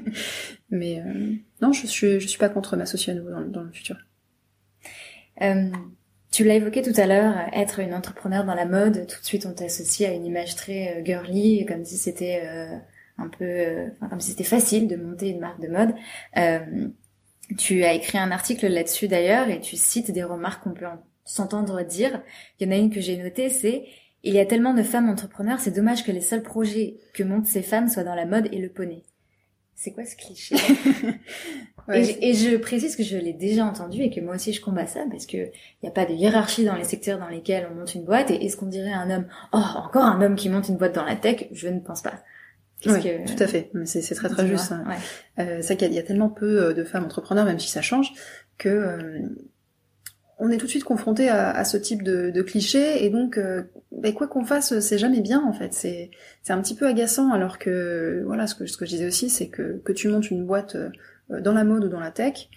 [0.70, 1.02] Mais
[1.62, 3.96] non, je suis, je suis pas contre m'associer à nouveau dans, dans le futur.
[6.30, 9.46] Tu l'as évoqué tout à l'heure, être une entrepreneur dans la mode, tout de suite
[9.46, 12.42] on t'associe à une image très girly, comme si c'était
[13.18, 15.94] un peu euh, comme si c'était facile de monter une marque de mode.
[16.36, 16.88] Euh,
[17.58, 20.86] tu as écrit un article là-dessus d'ailleurs et tu cites des remarques qu'on peut
[21.24, 22.22] s'entendre dire.
[22.58, 23.86] Il y en a une que j'ai notée, c'est
[24.22, 27.46] il y a tellement de femmes entrepreneurs, c'est dommage que les seuls projets que montent
[27.46, 29.02] ces femmes soient dans la mode et le poney.
[29.74, 30.56] C'est quoi ce cliché
[31.94, 35.04] et, je, précise que je l'ai déjà entendu et que moi aussi je combats ça
[35.08, 37.94] parce que il n'y a pas de hiérarchie dans les secteurs dans lesquels on monte
[37.94, 38.32] une boîte.
[38.32, 41.04] Et est-ce qu'on dirait un homme, oh encore un homme qui monte une boîte dans
[41.04, 41.46] la tech?
[41.52, 42.24] Je ne pense pas.
[42.86, 43.70] Oui, tout à fait.
[43.84, 44.70] C'est très très juste.
[44.70, 45.44] Ouais.
[45.44, 48.12] Euh, c'est qu'il y, a tellement peu euh, de femmes entrepreneurs, même si ça change,
[48.56, 49.20] que euh,
[50.38, 53.62] on est tout de suite confronté à, ce type de, de cliché et donc euh,
[53.92, 55.72] ben, quoi qu'on fasse, c'est jamais bien en fait.
[55.72, 56.10] C'est
[56.48, 59.92] un petit peu agaçant alors que voilà ce que je disais aussi, c'est que que
[59.92, 60.76] tu montes une boîte
[61.28, 62.48] dans la mode ou dans la tech,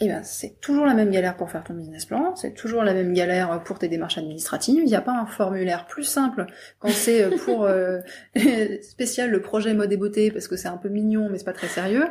[0.00, 2.94] eh ben, c'est toujours la même galère pour faire ton business plan, c'est toujours la
[2.94, 4.78] même galère pour tes démarches administratives.
[4.78, 6.46] Il n'y a pas un formulaire plus simple
[6.78, 7.98] quand c'est euh, pour euh,
[8.82, 11.52] spécial le projet mode et beauté parce que c'est un peu mignon mais c'est pas
[11.52, 12.04] très sérieux.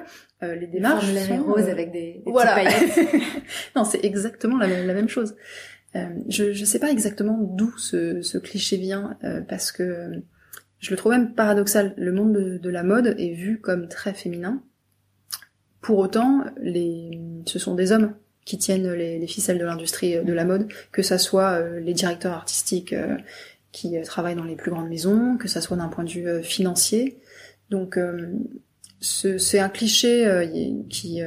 [0.44, 2.58] Euh, les démarches sont roses avec des, des voilà.
[3.76, 5.36] non, c'est exactement la même, la même chose.
[6.30, 9.18] je je sais pas exactement d'où ce, ce cliché vient
[9.50, 10.12] parce que
[10.80, 11.96] je le trouve même paradoxal.
[11.98, 14.62] Le monde de la mode est vu comme très féminin
[15.88, 20.34] pour autant, les, ce sont des hommes qui tiennent les, ficelles de l'industrie euh, de
[20.34, 23.16] la mode, que ça soit euh, les directeurs artistiques euh,
[23.72, 27.22] qui travaillent dans les plus grandes maisons, que ça soit d'un point de vue financier.
[27.70, 28.00] Donc
[29.00, 31.22] c'est un cliché qui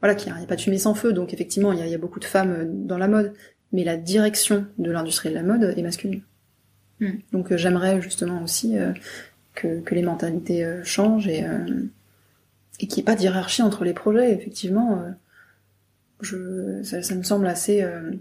[0.00, 1.12] voilà qui a pas de fumée sans feu.
[1.12, 3.32] Donc effectivement, il y a, beaucoup de femmes dans la mode,
[3.72, 6.22] mais la direction de l'industrie de la mode est masculine.
[7.00, 7.18] Hmm.
[7.32, 8.76] Donc j'aimerais justement aussi
[9.54, 11.44] que, que, les mentalités changent et
[12.82, 15.10] et qu'il n'y ait pas de hiérarchie entre les projets, effectivement, euh,
[16.20, 18.12] je, ça, me semble assez, euh,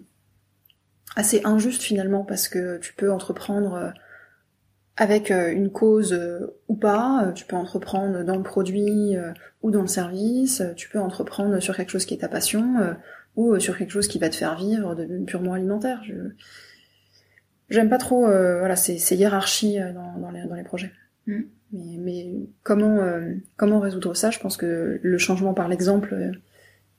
[1.15, 3.89] assez injuste finalement, parce que tu peux entreprendre euh,
[5.02, 6.16] avec une cause
[6.68, 9.16] ou pas, tu peux entreprendre dans le produit
[9.64, 12.96] ou dans le service, tu peux entreprendre sur quelque chose qui est ta passion
[13.36, 16.04] ou sur quelque chose qui va te faire vivre de purement alimentaire.
[16.04, 16.14] Je
[17.70, 20.92] j'aime pas trop voilà ces, ces hiérarchies dans, dans, les, dans les projets.
[21.26, 21.42] Mm.
[21.74, 22.34] Mais, mais
[22.64, 24.30] comment euh, comment résoudre ça?
[24.30, 26.32] Je pense que le changement par l'exemple, il euh,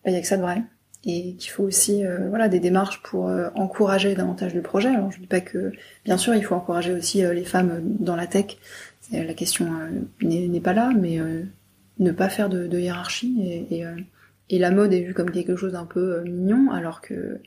[0.04, 0.62] bah, y a que ça de vrai,
[1.04, 4.88] et qu'il faut aussi euh, voilà des démarches pour encourager davantage de projets.
[4.88, 5.72] Alors je dis pas que
[6.04, 8.58] bien sûr il faut encourager aussi les femmes dans la tech.
[9.10, 9.68] La question
[10.22, 11.18] n'est pas là, mais
[11.98, 13.66] ne pas faire de, hiérarchie
[14.48, 17.40] et, la mode est vue comme quelque chose d'un peu mignon, alors que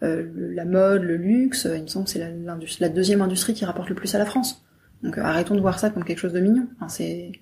[0.00, 3.94] la mode, le luxe, il me semble que c'est la, deuxième industrie qui rapporte le
[3.94, 4.62] plus à la France.
[5.02, 6.66] Donc euh, arrêtons de voir ça comme quelque chose de mignon.
[6.88, 7.32] C'est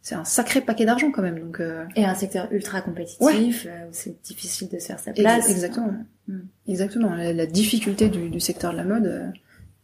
[0.00, 1.38] c'est un sacré paquet d'argent quand même.
[1.38, 1.84] Donc euh...
[1.96, 5.50] et un secteur ultra compétitif euh, où c'est difficile de se faire sa place.
[5.50, 5.94] exactement.
[6.28, 6.38] Mm.
[6.68, 7.14] Exactement.
[7.14, 9.30] La, difficulté du, du, secteur de la mode euh,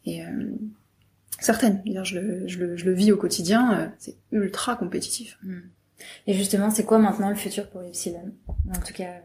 [0.06, 0.24] est
[1.40, 1.82] certaine.
[1.86, 3.92] Je le, je, le, je le vis au quotidien.
[3.98, 5.38] c'est ultra compétitif.
[5.42, 5.58] Mm.
[6.26, 9.20] Et justement, c'est quoi maintenant le futur pour Epsilon En tout cas,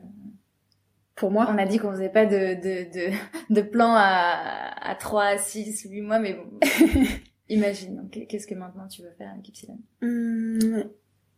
[1.15, 1.47] pour moi?
[1.53, 3.13] On a dit qu'on faisait pas de, de, de,
[3.53, 6.59] de plan à, à 3, 6, 8 mois, mais bon.
[7.49, 9.79] Imagine, qu'est-ce que maintenant tu veux faire avec Ypsilon?
[10.03, 10.83] Hum,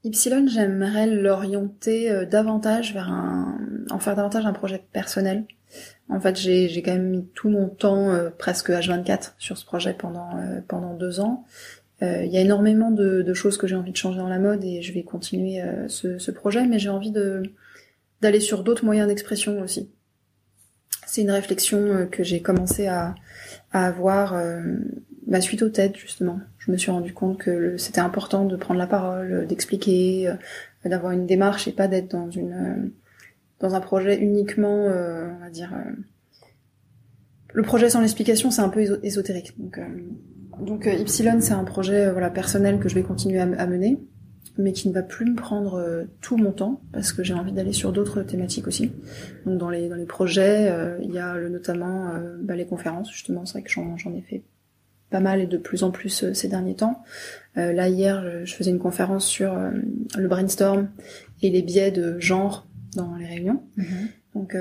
[0.03, 3.57] Ypsilon, j'aimerais l'orienter euh, davantage vers un...
[3.89, 5.45] en faire davantage un projet personnel.
[6.09, 9.93] En fait, j'ai, quand même mis tout mon temps, euh, presque H24, sur ce projet
[9.93, 11.45] pendant, euh, pendant deux ans.
[12.03, 14.81] Il y a énormément de, choses que j'ai envie de changer dans la mode et
[14.81, 17.13] je vais continuer ce, ce, projet, mais j'ai envie
[18.21, 19.91] d'aller sur d'autres moyens d'expression aussi.
[21.05, 23.13] C'est une réflexion que j'ai commencé à,
[23.71, 24.35] à avoir
[25.31, 26.39] bah, suite aux têtes justement.
[26.57, 30.35] Je me suis rendu compte que c'était important de prendre la parole, euh, d'expliquer, euh,
[30.89, 32.89] d'avoir une démarche et pas d'être dans une euh,
[33.59, 35.71] dans un projet uniquement, on va dire.
[37.53, 39.53] le projet sans l'explication, c'est un peu ésotérique.
[39.59, 39.79] Donc,
[40.59, 43.99] donc Ypsilon, c'est un projet voilà personnel que je vais continuer à, mener.
[44.57, 47.51] Mais qui ne va plus me prendre euh, tout mon temps parce que j'ai envie
[47.51, 48.91] d'aller sur d'autres thématiques aussi.
[49.45, 52.65] Donc dans les dans les projets, euh, il y a le, notamment euh, bah, les
[52.65, 53.45] conférences justement.
[53.45, 54.43] C'est vrai que j'en j'en ai fait
[55.09, 57.03] pas mal et de plus en plus ces derniers temps.
[57.57, 60.87] là hier, je, faisais une conférence sur le brainstorm
[61.41, 63.61] et les biais de genre dans les réunions.
[63.77, 64.07] Mm-hmm.
[64.35, 64.55] Donc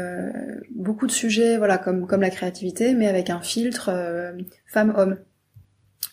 [0.74, 3.92] beaucoup de sujets, voilà, comme comme la créativité, mais avec un filtre
[4.66, 5.18] femme-homme.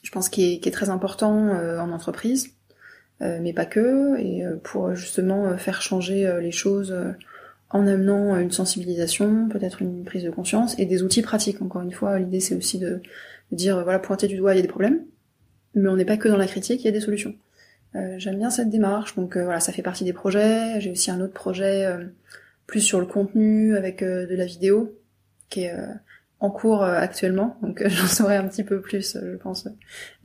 [0.04, 1.50] Je pense qu'il est, qui est très important
[1.80, 2.57] en entreprise
[3.20, 6.96] mais pas que, et euh, pour justement euh, faire changer les choses
[7.70, 11.62] en amenant une sensibilisation, peut-être une prise de conscience et des outils pratiques.
[11.62, 13.02] Encore une fois, l'idée c'est aussi de,
[13.52, 15.02] dire voilà pointer du doigt il y a des problèmes,
[15.74, 17.36] mais on n'est pas que dans la critique, il y a des solutions.
[18.18, 20.80] J'aime bien cette démarche, donc voilà ça fait partie des projets.
[20.80, 21.88] J'ai aussi un autre projet
[22.68, 24.96] plus sur le contenu avec de la vidéo
[25.50, 25.74] qui est
[26.40, 29.68] en cours actuellement, donc j'en saurai un petit peu plus, je pense,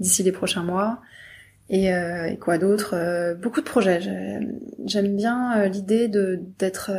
[0.01, 1.01] d'ici les prochains mois.
[1.73, 3.99] Et, euh, et quoi d'autre euh, Beaucoup de projets.
[4.85, 6.93] J'aime bien euh, l'idée de d'être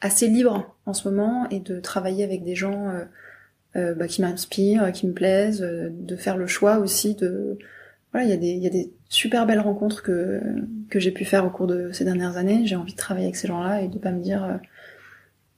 [0.00, 2.92] assez libre en ce moment et de travailler avec des gens
[3.74, 7.58] bah, qui m'inspirent, qui me plaisent, de faire le choix aussi de
[8.12, 10.40] voilà, il y a des il y a des super belles rencontres que
[10.90, 12.66] que j'ai pu faire au cours de ces dernières années.
[12.66, 14.58] J'ai envie de travailler avec ces gens-là et de pas me dire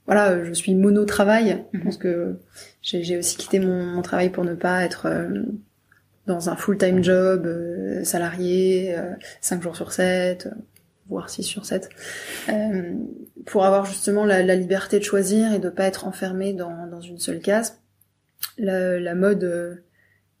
[0.05, 1.63] voilà, je suis mono travail.
[1.73, 2.37] Je pense que
[2.83, 5.07] j'ai aussi quitté mon, mon, travail pour ne pas être
[6.27, 10.49] dans un full-time job, euh, salarié, euh, 5 jours sur 7,
[11.07, 11.89] voire 6 sur 7,
[12.49, 12.93] euh,
[13.45, 17.01] pour avoir justement la, la, liberté de choisir et de pas être enfermé dans, dans
[17.01, 17.79] une seule case.
[18.57, 19.75] La, la mode, euh,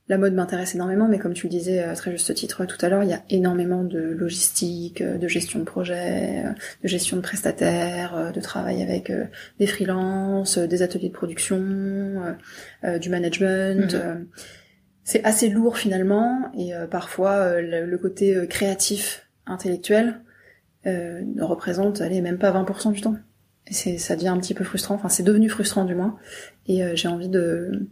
[0.07, 2.89] la mode m'intéresse énormément, mais comme tu le disais à très juste titre tout à
[2.89, 6.43] l'heure, il y a énormément de logistique, de gestion de projet,
[6.83, 9.11] de gestion de prestataires, de travail avec
[9.59, 12.35] des freelances, des ateliers de production,
[12.83, 13.95] du management.
[13.95, 14.27] Mhm
[15.05, 20.21] c'est assez lourd finalement et euh, parfois euh, le, côté euh, créatif, intellectuel
[20.85, 23.15] ne représente allez même pas 20% du temps.
[23.65, 24.93] Et c'est ça devient un petit peu frustrant.
[24.93, 26.15] Enfin c'est devenu frustrant du moins
[26.67, 27.87] et j'ai envie de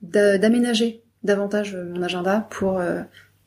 [0.00, 2.80] d'aménager davantage mon agenda pour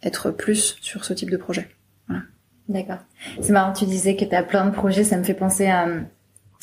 [0.04, 1.70] être plus sur ce type de projet.
[2.10, 2.24] Voilà.
[2.68, 3.00] D'accord.
[3.40, 5.88] C'est marrant, tu disais que tu as plein de projets, ça me fait penser à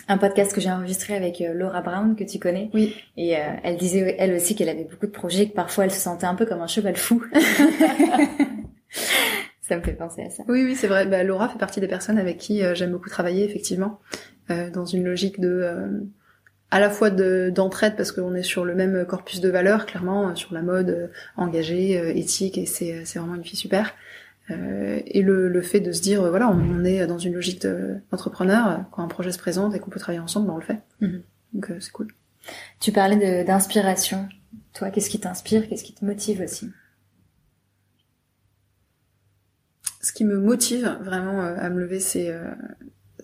[0.08, 2.70] un podcast que j'ai enregistré avec euh, Laura Brown que tu connais.
[2.74, 2.94] Oui.
[3.16, 6.00] Et euh, elle disait elle aussi qu'elle avait beaucoup de projets, que parfois elle se
[6.00, 7.24] sentait un peu comme un cheval fou.
[9.62, 10.42] ça me fait penser à ça.
[10.48, 11.06] Oui, oui, c'est vrai.
[11.06, 14.00] Bah, Laura fait partie des personnes avec qui euh, j'aime beaucoup travailler, effectivement,
[14.48, 16.04] dans une logique de
[16.70, 20.52] à la fois d'entraide parce qu'on est sur le même corpus de valeurs, clairement, sur
[20.52, 23.94] la mode engagée, éthique, et c'est vraiment une fille super.
[24.50, 27.66] Euh, et le, le, fait de se dire, voilà, on, est dans une logique
[28.10, 30.80] d'entrepreneur, quand un projet se présente et qu'on peut travailler ensemble, ben on le fait.
[31.00, 31.22] Mhm.
[31.54, 32.08] Donc euh, c'est cool.
[32.80, 34.28] Tu parlais d'inspiration.
[34.74, 35.66] Toi, qu'est-ce qui t'inspire?
[35.68, 36.70] Qu'est-ce qui te motive aussi?
[40.02, 42.34] Ce qui me motive vraiment euh, à me lever, c'est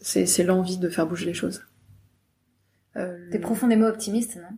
[0.01, 1.63] c'est l'envie de faire bouger les choses.
[3.31, 4.57] T'es profondément optimiste, non?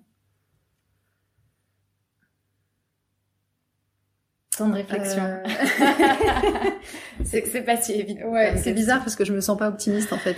[4.57, 5.23] Temps de réflexion.
[5.23, 5.43] Euh.
[7.25, 8.27] c'est pas si évident.
[8.27, 10.37] Ouais, c'est bizarre parce que je me sens pas optimiste en fait.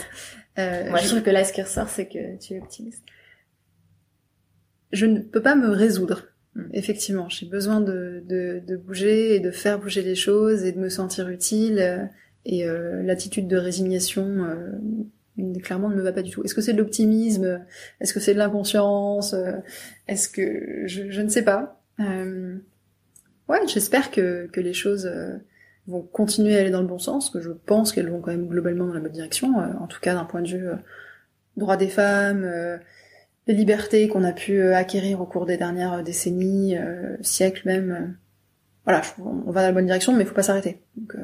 [0.59, 3.03] Euh, Moi, je trouve que là, ce qui ressort, c'est que tu es optimiste.
[4.93, 6.29] Je ne peux pas me résoudre.
[6.55, 6.69] Hmm.
[6.73, 10.79] Effectivement, j'ai besoin de, de, de, bouger et de faire bouger les choses et de
[10.79, 12.09] me sentir utile.
[12.47, 16.45] Et euh, l'attitude de résignation, euh, clairement, ne me va pas du tout.
[16.45, 17.65] Est-ce que c'est de l'optimisme?
[18.01, 19.35] Est-ce que c'est de l'inconscience?
[20.07, 21.81] Est-ce que je, je, ne sais pas.
[21.99, 22.57] Euh,
[23.49, 25.37] ouais, j'espère que, que les choses euh,
[25.87, 28.49] vont continuer à aller dans le bon sens, que je pense qu'elles vont quand même
[28.49, 30.77] globalement dans la bonne direction, euh, en tout cas d'un point de vue euh,
[31.57, 32.45] droit des femmes,
[33.47, 36.77] les libertés qu'on a pu acquérir au cours des dernières décennies,
[37.21, 38.17] siècles même.
[38.85, 40.81] voilà, on va dans la bonne direction, mais il faut pas s'arrêter.
[40.97, 41.15] Donc,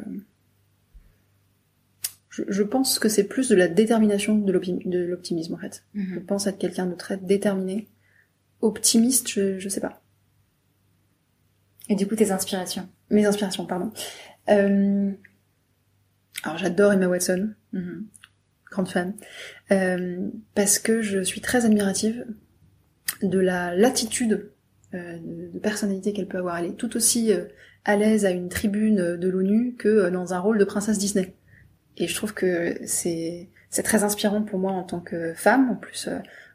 [2.29, 5.83] je, je, pense que c'est plus de la détermination de l'optimisme en fait.
[5.97, 6.15] Mm-hmm.
[6.15, 7.89] Je pense être quelqu'un de très déterminé.
[8.61, 10.01] Optimiste, je, je sais pas.
[11.91, 13.91] Et du coup, tes inspirations Mes inspirations, pardon.
[14.49, 15.11] Euh...
[16.45, 17.51] Alors, j'adore Emma Watson.
[17.73, 18.07] Mhm.
[18.71, 19.15] Grande fan.
[19.73, 22.25] Euh, parce que je suis très admirative
[23.21, 24.53] de la latitude
[24.95, 25.19] euh,
[25.53, 26.59] de, personnalité qu'elle peut avoir.
[26.59, 27.33] Elle est tout aussi
[27.85, 31.35] à l'aise à une tribune de l'ONU que dans un rôle de princesse Disney.
[31.97, 35.77] Et je trouve que c'est c'est très inspirant pour moi en tant que femme, en
[35.77, 36.09] plus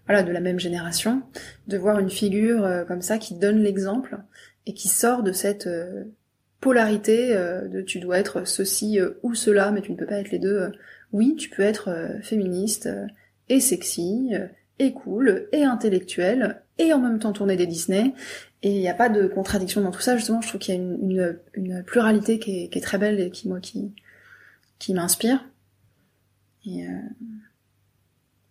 [0.05, 1.21] voilà de la même génération,
[1.67, 4.17] de voir une figure comme ça qui donne l'exemple
[4.65, 6.03] et qui sort de cette euh,
[6.59, 10.19] polarité euh, de tu dois être ceci euh, ou cela, mais tu ne peux pas
[10.19, 10.71] être les deux.
[11.11, 12.89] oui, tu peux être féministe
[13.49, 14.33] et sexy
[14.79, 18.13] et cool et intellectuel et en même temps tourner des Disney.
[18.63, 20.17] Et il n'y a pas de contradiction dans tout ça.
[20.17, 22.97] Justement, je trouve qu'il y a une, une, une pluralité qui est, qui est, très
[22.97, 23.93] belle et qui moi qui
[24.79, 25.45] qui m'inspire.
[26.65, 26.87] Et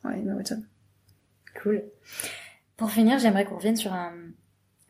[0.04, 0.62] ouais, Emma Watson.
[1.60, 1.82] Cool.
[2.76, 4.14] Pour finir, j'aimerais qu'on revienne sur un,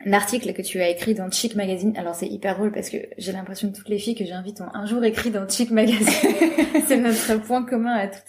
[0.04, 1.94] un, article que tu as écrit dans Chic Magazine.
[1.96, 4.74] Alors c'est hyper drôle parce que j'ai l'impression que toutes les filles que j'invite ont
[4.74, 6.06] un jour écrit dans Chic Magazine.
[6.86, 8.22] c'est notre point commun à toutes.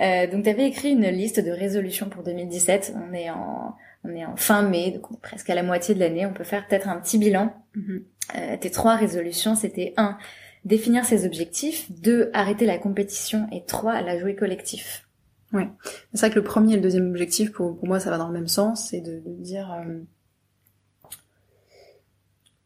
[0.00, 2.94] Euh, donc tu avais écrit une liste de résolutions pour 2017.
[2.96, 3.74] On est en
[4.06, 6.26] on est en fin mai, donc on est presque à la moitié de l'année.
[6.26, 7.54] On peut faire peut-être un petit bilan.
[7.74, 8.02] Mm-hmm.
[8.36, 10.18] euh, tes trois résolutions, c'était un,
[10.64, 15.08] définir ses objectifs, deux, arrêter la compétition et trois, la jouer collectif.
[15.52, 15.68] Ouais,
[16.12, 18.26] c'est vrai que le premier et le deuxième objectif, pour, pour moi, ça va dans
[18.26, 20.00] le même sens, c'est de, de, dire euh,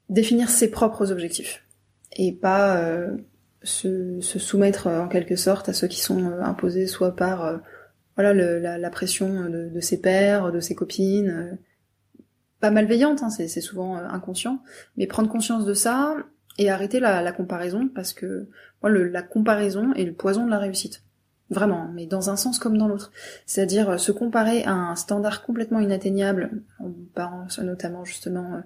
[0.08, 1.64] définir ses propres objectifs
[2.16, 3.16] et pas euh,
[3.62, 7.60] se, soumettre euh, en quelque sorte à ceux qui sont euh, imposés soit par
[8.16, 8.34] voilà
[8.78, 11.56] la, pression de, ses pères, de ses copines,
[12.58, 14.60] pas malveillante, hein, c'est souvent inconscient,
[14.96, 16.16] mais prendre conscience de ça
[16.58, 18.48] et arrêter la, la comparaison parce que
[18.82, 21.04] moi, la comparaison est le poison de la réussite.
[21.48, 23.12] Vraiment, mais dans un sens comme dans l'autre.
[23.46, 28.62] C'est-à-dire se comparer à un standard complètement inatteignable, en notamment justement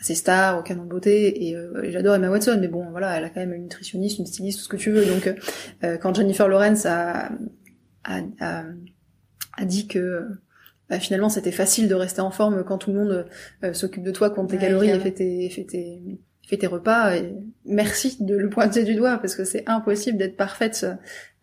[0.00, 2.90] à ses stars, au canon de beauté, et, euh, et j'adore Emma Watson, mais bon,
[2.90, 5.04] voilà, elle a quand même une nutritionniste, une styliste, tout ce que tu veux.
[5.04, 5.32] Donc,
[5.84, 7.30] euh, quand Jennifer Lawrence a,
[8.04, 8.64] a, a,
[9.56, 10.26] a dit que
[10.88, 13.26] bah, finalement c'était facile de rester en forme quand tout le monde
[13.62, 17.14] euh, s'occupe de toi, compte tes calories et fait tes, fait tes, fait tes repas,
[17.14, 17.32] et
[17.64, 20.86] merci de le pointer du doigt, parce que c'est impossible d'être parfaite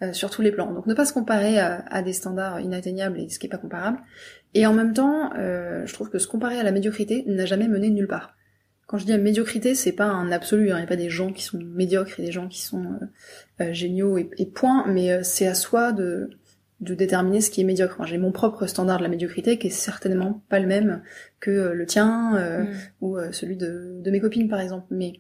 [0.02, 0.74] euh, sur tous les plans.
[0.74, 3.58] Donc ne pas se comparer à, à, des standards inatteignables et ce qui est pas
[3.58, 4.00] comparable.
[4.54, 7.68] Et en même temps, euh, je trouve que se comparer à la médiocrité n'a jamais
[7.68, 8.36] mené nulle part.
[8.88, 10.76] Quand je dis médiocrité, c'est pas un absolu, hein.
[10.76, 13.66] il n'y a pas des gens qui sont médiocres et des gens qui sont euh,
[13.66, 16.30] euh, géniaux et, et, point, mais euh, c'est à soi de,
[16.80, 18.06] de déterminer ce qui est médiocre.
[18.06, 21.02] J'ai mon propre standard de la médiocrité qui est certainement pas le même
[21.42, 22.68] que le tien mm.
[23.02, 24.86] ou celui de, de, mes copines par exemple.
[24.92, 25.14] Mais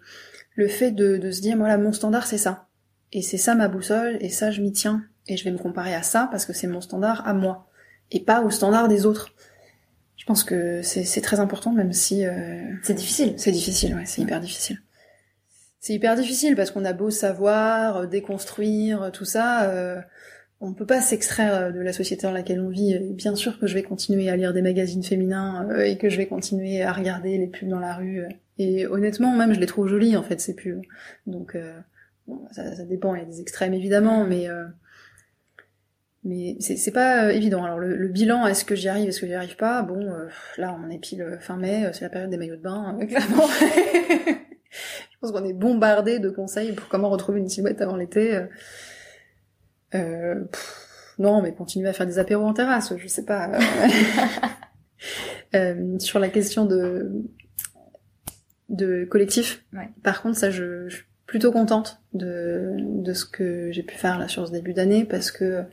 [0.55, 2.67] le fait de, de se dire voilà mon standard c'est ça
[3.11, 5.93] et c'est ça ma boussole et ça je m'y tiens et je vais me comparer
[5.93, 7.67] à ça parce que c'est mon standard à moi
[8.11, 9.33] et pas au standard des autres.
[10.27, 12.25] Je pense que c'est très important, même si...
[12.25, 12.59] Euh...
[12.83, 13.35] C'est difficile.
[13.37, 14.77] C'est difficile, ouais, c'est hyper difficile.
[15.79, 20.01] C'est hyper difficile parce qu'on a beau savoir, euh, déconstruire, euh, tout ça, euh,
[20.59, 22.99] on peut pas s'extraire euh, de la société dans laquelle on vit.
[23.13, 26.17] Bien sûr que je vais continuer à lire des magazines féminins euh, et que je
[26.17, 28.25] vais continuer à regarder les pubs dans la rue.
[28.57, 30.81] Et honnêtement, même je les trouve jolies en fait ces pubs.
[31.25, 31.55] Donc
[32.27, 34.49] bon, ça, ça, dépend, il y a des extrêmes évidemment, mais
[36.27, 37.63] mais c'est pas euh, évident.
[37.63, 39.81] Alors le, le bilan, est-ce que j'y arrive, est-ce que j'y arrive pas?
[39.81, 42.61] Bon, euh, là on est pile euh, fin mai, c'est la période des maillots de
[42.61, 43.47] bain, clairement.
[44.69, 48.41] je pense qu'on est bombardé de conseils pour comment retrouver une silhouette avant l'été.
[51.17, 53.57] non, mais continuer à faire des apéros en terrasse, je sais pas.
[55.99, 57.09] sur la question de
[58.67, 59.63] de collectif.
[59.71, 59.87] Ouais.
[60.03, 64.19] Par contre, ça, je, je suis plutôt contente de de ce que j'ai pu faire
[64.19, 65.63] là sur ce début d'année parce que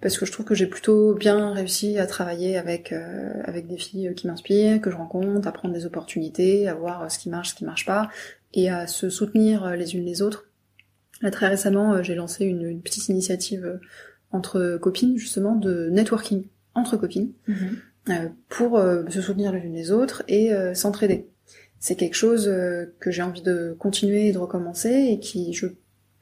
[0.00, 3.78] parce que je trouve que j'ai plutôt bien réussi à travailler avec euh, avec des
[3.78, 7.50] filles qui m'inspirent, que je rencontre, à prendre des opportunités, à voir ce qui marche,
[7.50, 8.08] ce qui marche pas,
[8.54, 10.46] et à se soutenir les unes les autres.
[11.20, 13.80] Là très récemment, j'ai lancé une, une, petite initiative
[14.30, 18.12] entre copines justement de networking entre copines mm -hmm.
[18.12, 21.26] euh, pour euh, se soutenir les unes les autres et euh, s'entraider.
[21.80, 25.66] C'est quelque chose euh, que j'ai envie de continuer et de recommencer et qui je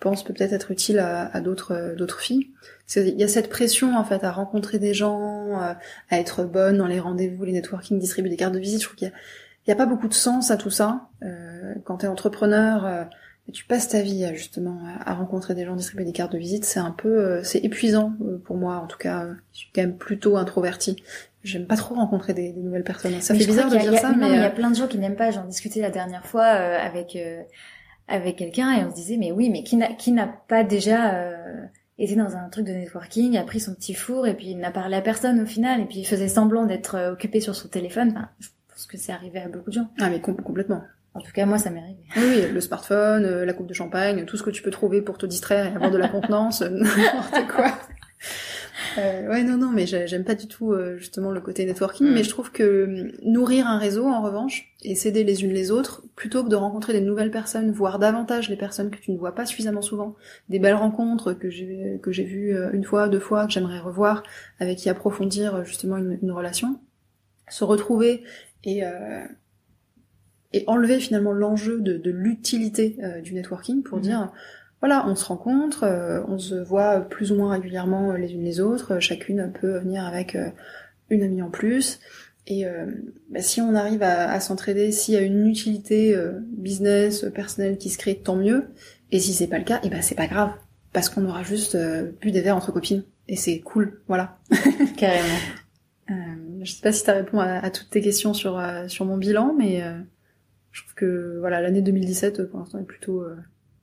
[0.01, 2.51] pense peut-être être utile à, à d'autres euh, d'autres filles.
[2.95, 5.73] Il y a cette pression en fait à rencontrer des gens, euh,
[6.11, 8.81] à être bonne dans les rendez-vous, les networking, distribuer des cartes de visite.
[8.81, 9.13] Je trouve qu'il
[9.67, 11.09] y, a, a pas beaucoup de sens à tout ça.
[11.25, 13.05] Euh, quand tu es entrepreneur, euh,
[13.53, 16.65] tu passes ta vie justement à, rencontrer des gens, distribuer des cartes de visite.
[16.65, 18.13] C'est un peu, c'est épuisant
[18.45, 19.27] pour moi en tout cas.
[19.53, 20.97] Je suis quand même plutôt introvertie.
[21.43, 23.21] J'aime pas trop rencontrer des, des, nouvelles personnes.
[23.21, 24.75] Ça mais fait bizarre de dire a, ça, non, mais il y a plein de
[24.75, 25.31] gens qui n'aiment pas.
[25.31, 27.17] J'en discutais la dernière fois avec
[28.09, 31.15] avec quelqu'un et on se disait mais oui mais qui n'a qui n'a pas déjà
[31.15, 31.65] euh,
[31.99, 34.71] été dans un truc de networking a pris son petit four et puis il n'a
[34.71, 37.69] parlé à personne au final et puis il faisait semblant d'être euh, occupé sur son
[37.69, 38.11] téléphone.
[38.11, 39.89] Enfin je pense que c'est arrivé à beaucoup de gens.
[40.01, 40.83] Ah mais com complètement.
[41.15, 41.99] En tout cas moi ça m'est arrivé.
[42.17, 45.03] Oui, oui le smartphone euh, la coupe de champagne tout ce que tu peux trouver
[45.03, 47.73] pour te distraire et avoir de la contenance n'importe quoi
[48.99, 52.15] euh, ouais, non, non, mais j'aime pas du tout euh, justement le côté networking, mm.
[52.15, 55.71] mais je trouve que hum, nourrir un réseau, en revanche, et s'aider les unes les
[55.71, 59.19] autres, plutôt que de rencontrer des nouvelles personnes, voir davantage les personnes que tu ne
[59.19, 60.17] vois pas suffisamment souvent,
[60.49, 63.81] des belles rencontres que j'ai que j'ai vues euh, une fois, deux fois, que j'aimerais
[63.81, 64.23] revoir,
[64.61, 66.81] avec qui approfondir euh, justement une, une relation,
[67.49, 68.23] se retrouver
[68.65, 68.83] et
[70.53, 74.01] et enlever finalement l'enjeu de, de l'utilité du networking pour mm.
[74.01, 74.33] dire
[74.81, 78.61] voilà, on se rencontre, euh, on se voit plus ou moins régulièrement les unes les
[78.61, 80.51] autres, chacune peut venir avec euh,
[81.09, 81.99] une amie en plus.
[82.47, 82.87] Et euh,
[83.31, 86.17] bah, si on arrive à, à s'entraider, s'il y a une utilité
[86.53, 88.67] business, personnelle qui se crée, tant mieux.
[89.11, 90.51] Et si c'est pas le cas, et ben c'est pas grave.
[90.93, 91.77] parce qu'on aura juste
[92.21, 94.39] bu des verres entre copines et c'est cool, voilà.
[94.97, 95.39] Carrément.
[96.11, 96.15] Euh,
[96.63, 99.83] je sais pas si ça répond à, toutes tes questions sur sur mon bilan, mais
[100.71, 103.25] je trouve que voilà l'année 2017 pour l'instant est plutôt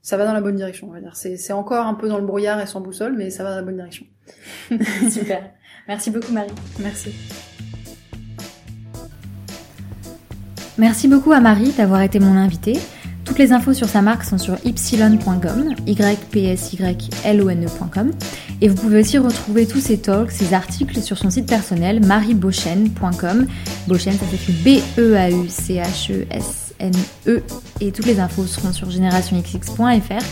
[0.04, 1.16] ça va dans la bonne direction, on va dire.
[1.16, 3.62] C'est encore un peu dans le brouillard et sans boussole, mais ça va dans la
[3.64, 4.06] bonne direction.
[5.10, 5.50] Super.
[5.88, 6.52] Merci beaucoup Marie.
[6.80, 7.12] Merci.
[10.78, 12.78] Merci beaucoup à Marie d'avoir été mon invitée.
[13.24, 16.52] Toutes les infos sur sa marque sont sur ypsilon.com, ypsylone.com,
[18.60, 23.48] et vous pouvez aussi retrouver tous ses talks, ses articles sur son site personnel mariebeauchen.com.
[23.88, 24.52] Beauchen, ça s'écrit
[26.80, 27.44] B-E-A-U-C-H-E-S-N-E,
[27.82, 30.24] et toutes les infos seront sur générationxx.fr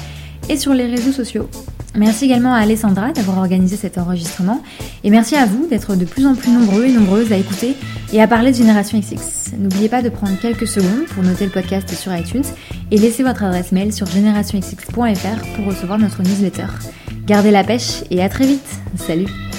[0.49, 1.49] et sur les réseaux sociaux.
[1.95, 4.63] Merci également à Alessandra d'avoir organisé cet enregistrement
[5.03, 7.75] et merci à vous d'être de plus en plus nombreux et nombreuses à écouter
[8.13, 9.53] et à parler de Génération XX.
[9.57, 12.45] N'oubliez pas de prendre quelques secondes pour noter le podcast sur iTunes
[12.91, 16.67] et laisser votre adresse mail sur générationxx.fr pour recevoir notre newsletter.
[17.25, 18.79] Gardez la pêche et à très vite.
[18.95, 19.50] Salut